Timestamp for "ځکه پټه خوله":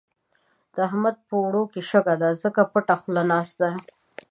2.43-3.23